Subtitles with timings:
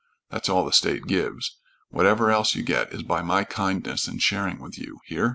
[0.31, 1.59] That's all the state gives.
[1.89, 4.97] Whatever else you get is by my kindness in sharing with you.
[5.05, 5.29] Hear?"